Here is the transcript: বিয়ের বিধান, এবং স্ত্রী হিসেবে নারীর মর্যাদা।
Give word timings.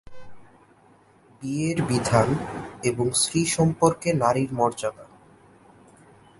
বিয়ের 1.41 1.77
বিধান, 1.81 2.27
এবং 2.83 3.05
স্ত্রী 3.13 3.39
হিসেবে 3.39 4.09
নারীর 4.13 4.51
মর্যাদা। 4.53 5.05